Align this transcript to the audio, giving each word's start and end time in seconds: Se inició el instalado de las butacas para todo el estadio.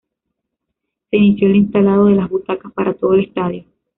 Se 1.11 1.17
inició 1.17 1.49
el 1.49 1.57
instalado 1.57 2.05
de 2.07 2.15
las 2.15 2.27
butacas 2.27 2.71
para 2.73 2.95
todo 2.95 3.13
el 3.13 3.25
estadio. 3.25 3.65